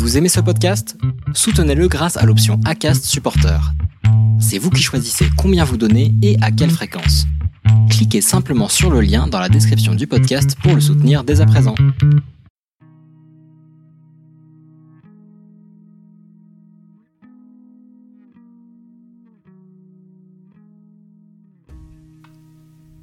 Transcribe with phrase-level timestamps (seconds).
[0.00, 0.96] Vous aimez ce podcast?
[1.34, 3.60] Soutenez-le grâce à l'option ACAST Supporter.
[4.40, 7.26] C'est vous qui choisissez combien vous donnez et à quelle fréquence.
[7.90, 11.46] Cliquez simplement sur le lien dans la description du podcast pour le soutenir dès à
[11.46, 11.74] présent.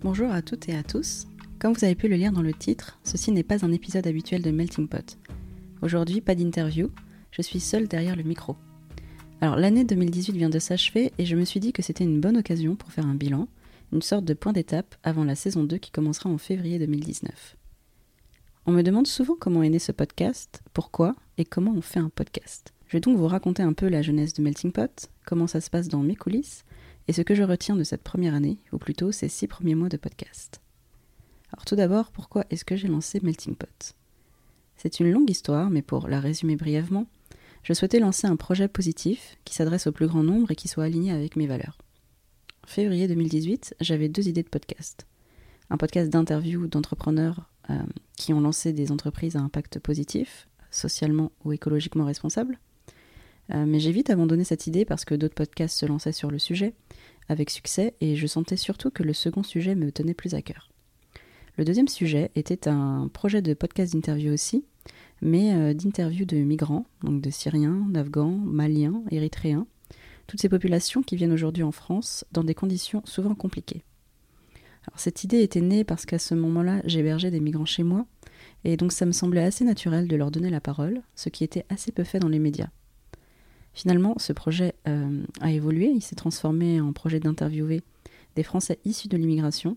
[0.00, 1.26] Bonjour à toutes et à tous.
[1.58, 4.42] Comme vous avez pu le lire dans le titre, ceci n'est pas un épisode habituel
[4.42, 5.18] de Melting Pot.
[5.82, 6.90] Aujourd'hui, pas d'interview,
[7.30, 8.56] je suis seule derrière le micro.
[9.40, 12.38] Alors l'année 2018 vient de s'achever et je me suis dit que c'était une bonne
[12.38, 13.48] occasion pour faire un bilan,
[13.92, 17.56] une sorte de point d'étape avant la saison 2 qui commencera en février 2019.
[18.66, 22.08] On me demande souvent comment est né ce podcast, pourquoi et comment on fait un
[22.08, 22.72] podcast.
[22.86, 25.68] Je vais donc vous raconter un peu la jeunesse de Melting Pot, comment ça se
[25.68, 26.64] passe dans mes coulisses,
[27.08, 29.90] et ce que je retiens de cette première année, ou plutôt ces six premiers mois
[29.90, 30.62] de podcast.
[31.52, 33.94] Alors tout d'abord, pourquoi est-ce que j'ai lancé Melting Pot?
[34.76, 37.06] C'est une longue histoire, mais pour la résumer brièvement,
[37.62, 40.84] je souhaitais lancer un projet positif qui s'adresse au plus grand nombre et qui soit
[40.84, 41.78] aligné avec mes valeurs.
[42.64, 45.06] En février 2018, j'avais deux idées de podcast.
[45.70, 47.78] Un podcast d'interview d'entrepreneurs euh,
[48.16, 52.58] qui ont lancé des entreprises à impact positif, socialement ou écologiquement responsables.
[53.52, 56.38] Euh, mais j'ai vite abandonné cette idée parce que d'autres podcasts se lançaient sur le
[56.38, 56.74] sujet,
[57.28, 60.70] avec succès, et je sentais surtout que le second sujet me tenait plus à cœur.
[61.56, 64.64] Le deuxième sujet était un projet de podcast d'interview aussi,
[65.22, 69.68] mais euh, d'interview de migrants, donc de Syriens, d'Afghans, Maliens, Érythréens,
[70.26, 73.84] toutes ces populations qui viennent aujourd'hui en France dans des conditions souvent compliquées.
[74.96, 78.04] Cette idée était née parce qu'à ce moment-là, j'hébergeais des migrants chez moi,
[78.64, 81.64] et donc ça me semblait assez naturel de leur donner la parole, ce qui était
[81.68, 82.70] assez peu fait dans les médias.
[83.74, 87.82] Finalement, ce projet euh, a évolué, il s'est transformé en projet d'interviewer
[88.34, 89.76] des Français issus de l'immigration,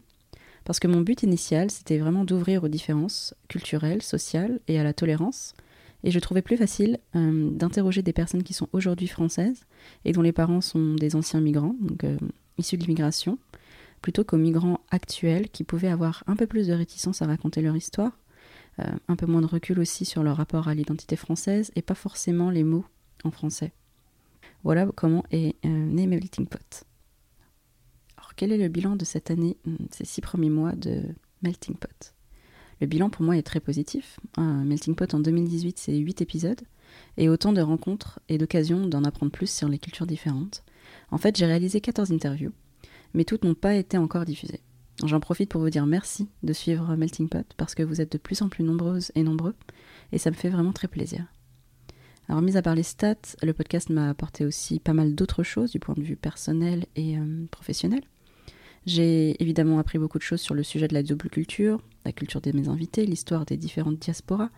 [0.68, 4.94] parce que mon but initial, c'était vraiment d'ouvrir aux différences culturelles, sociales et à la
[4.94, 5.54] tolérance.
[6.04, 9.62] Et je trouvais plus facile euh, d'interroger des personnes qui sont aujourd'hui françaises
[10.04, 12.18] et dont les parents sont des anciens migrants, donc euh,
[12.58, 13.40] issus de l'immigration,
[14.02, 17.78] plutôt qu'aux migrants actuels qui pouvaient avoir un peu plus de réticence à raconter leur
[17.78, 18.20] histoire,
[18.80, 21.96] euh, un peu moins de recul aussi sur leur rapport à l'identité française et pas
[21.96, 22.86] forcément les mots
[23.24, 23.72] en français.
[24.66, 26.84] Voilà comment est né Melting Pot
[28.38, 31.02] quel est le bilan de cette année, hmm, ces six premiers mois de
[31.42, 32.14] Melting Pot?
[32.80, 34.20] Le bilan pour moi est très positif.
[34.38, 36.62] Melting Pot en 2018, c'est huit épisodes
[37.18, 40.64] et autant de rencontres et d'occasions d'en apprendre plus sur les cultures différentes.
[41.10, 42.54] En fait, j'ai réalisé 14 interviews,
[43.16, 44.62] mais toutes n'ont pas été encore diffusées.
[45.04, 48.18] J'en profite pour vous dire merci de suivre Melting Pot parce que vous êtes de
[48.20, 49.56] plus en plus nombreuses et nombreux
[50.12, 51.26] et ça me fait vraiment très plaisir.
[52.30, 55.72] Alors, mis à part les stats, le podcast m'a apporté aussi pas mal d'autres choses
[55.72, 58.02] du point de vue personnel et euh, professionnel.
[58.88, 62.40] J'ai évidemment appris beaucoup de choses sur le sujet de la double culture, la culture
[62.40, 64.50] de mes invités, l'histoire des différentes diasporas,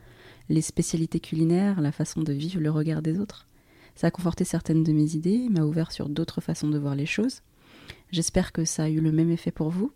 [0.49, 3.47] les spécialités culinaires, la façon de vivre le regard des autres.
[3.95, 7.07] Ça a conforté certaines de mes idées, m'a ouvert sur d'autres façons de voir les
[7.07, 7.41] choses.
[8.11, 9.91] J'espère que ça a eu le même effet pour vous.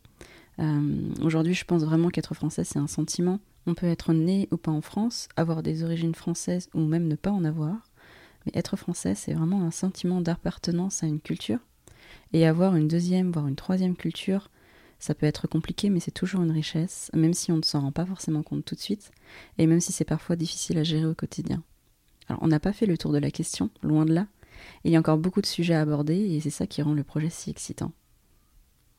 [0.57, 3.39] Euh, aujourd'hui, je pense vraiment qu'être français, c'est un sentiment.
[3.67, 7.15] On peut être né ou pas en France, avoir des origines françaises ou même ne
[7.15, 7.91] pas en avoir.
[8.47, 11.59] Mais être français, c'est vraiment un sentiment d'appartenance à une culture
[12.33, 14.49] et avoir une deuxième, voire une troisième culture,
[14.99, 17.91] ça peut être compliqué, mais c'est toujours une richesse, même si on ne s'en rend
[17.91, 19.11] pas forcément compte tout de suite,
[19.57, 21.63] et même si c'est parfois difficile à gérer au quotidien.
[22.27, 24.27] Alors on n'a pas fait le tour de la question, loin de là.
[24.83, 27.03] Il y a encore beaucoup de sujets à aborder, et c'est ça qui rend le
[27.03, 27.91] projet si excitant.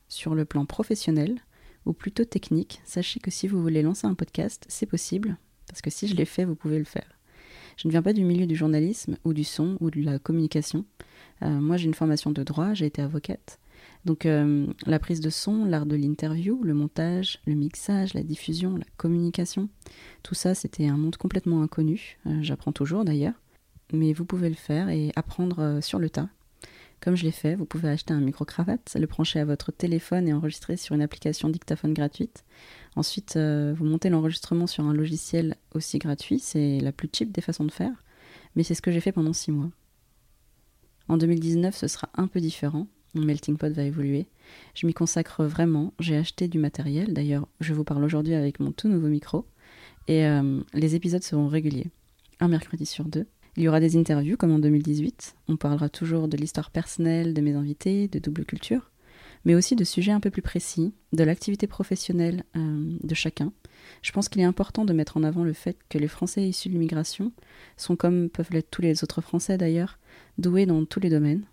[0.07, 1.39] Sur le plan professionnel,
[1.85, 5.37] ou plutôt technique, sachez que si vous voulez lancer un podcast, c'est possible,
[5.67, 7.19] parce que si je l'ai fait, vous pouvez le faire.
[7.77, 10.85] Je ne viens pas du milieu du journalisme, ou du son, ou de la communication,
[11.41, 13.59] moi, j'ai une formation de droit, j'ai été avocate.
[14.05, 18.77] Donc euh, la prise de son, l'art de l'interview, le montage, le mixage, la diffusion,
[18.77, 19.67] la communication,
[20.23, 22.17] tout ça c'était un monde complètement inconnu.
[22.27, 23.33] Euh, j'apprends toujours d'ailleurs.
[23.93, 26.27] Mais vous pouvez le faire et apprendre sur le tas.
[27.01, 30.33] Comme je l'ai fait, vous pouvez acheter un micro-cravate, le brancher à votre téléphone et
[30.33, 32.43] enregistrer sur une application dictaphone gratuite.
[32.95, 37.63] Ensuite, vous montez l'enregistrement sur un logiciel aussi gratuit, c'est la plus cheap des façons
[37.63, 37.93] de faire.
[38.55, 39.69] Mais c'est ce que j'ai fait pendant six mois.
[41.07, 42.87] En 2019, ce sera un peu différent.
[43.13, 44.25] Mon melting pot va évoluer.
[44.73, 45.93] Je m'y consacre vraiment.
[45.99, 47.13] J'ai acheté du matériel.
[47.13, 49.45] D'ailleurs, je vous parle aujourd'hui avec mon tout nouveau micro.
[50.07, 51.87] Et euh, les épisodes seront réguliers.
[52.39, 53.25] Un mercredi sur deux.
[53.57, 55.35] Il y aura des interviews comme en 2018.
[55.47, 58.91] On parlera toujours de l'histoire personnelle de mes invités, de double culture,
[59.45, 63.53] mais aussi de sujets un peu plus précis, de l'activité professionnelle euh, de chacun.
[64.01, 66.69] Je pense qu'il est important de mettre en avant le fait que les Français issus
[66.69, 67.31] de l'immigration
[67.77, 69.99] sont, comme peuvent l'être tous les autres Français d'ailleurs,
[70.37, 71.43] doués dans tous les domaines.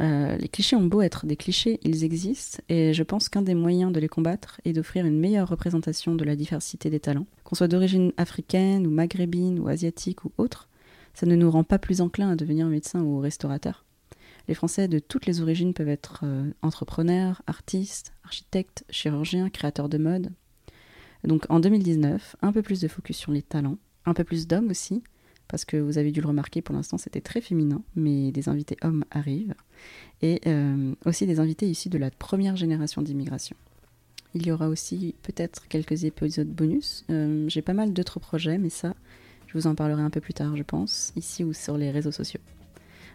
[0.00, 3.54] Euh, les clichés ont beau être des clichés, ils existent, et je pense qu'un des
[3.54, 7.26] moyens de les combattre est d'offrir une meilleure représentation de la diversité des talents.
[7.44, 10.68] Qu'on soit d'origine africaine ou maghrébine ou asiatique ou autre,
[11.14, 13.84] ça ne nous rend pas plus enclins à devenir médecin ou restaurateur.
[14.46, 19.98] Les Français de toutes les origines peuvent être euh, entrepreneurs, artistes, architectes, chirurgiens, créateurs de
[19.98, 20.30] mode.
[21.24, 24.70] Donc en 2019, un peu plus de focus sur les talents, un peu plus d'hommes
[24.70, 25.02] aussi,
[25.48, 28.76] parce que vous avez dû le remarquer, pour l'instant c'était très féminin, mais des invités
[28.82, 29.54] hommes arrivent,
[30.22, 33.56] et euh, aussi des invités issus de la première génération d'immigration.
[34.34, 37.04] Il y aura aussi peut-être quelques épisodes bonus.
[37.10, 38.94] Euh, j'ai pas mal d'autres projets, mais ça,
[39.46, 42.12] je vous en parlerai un peu plus tard, je pense, ici ou sur les réseaux
[42.12, 42.40] sociaux.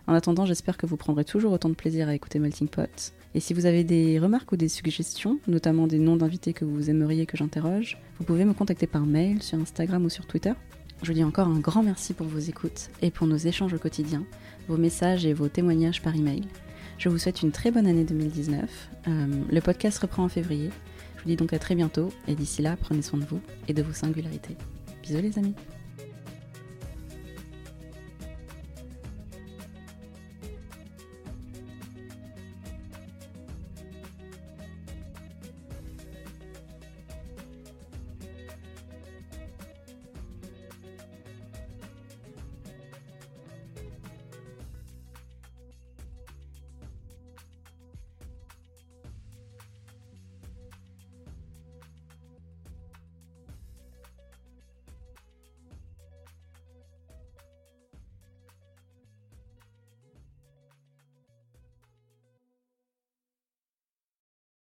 [0.06, 3.14] En attendant, j'espère que vous prendrez toujours autant de plaisir à écouter Melting Pot.
[3.36, 6.90] Et si vous avez des remarques ou des suggestions, notamment des noms d'invités que vous
[6.90, 10.54] aimeriez que j'interroge, vous pouvez me contacter par mail, sur Instagram ou sur Twitter.
[11.02, 13.80] Je vous dis encore un grand merci pour vos écoutes et pour nos échanges au
[13.80, 14.26] quotidien,
[14.68, 16.44] vos messages et vos témoignages par email.
[16.98, 18.90] Je vous souhaite une très bonne année 2019.
[19.08, 20.70] Euh, le podcast reprend en février.
[21.18, 23.74] Je vous dis donc à très bientôt et d'ici là, prenez soin de vous et
[23.74, 24.56] de vos singularités.
[25.02, 25.56] Bisous les amis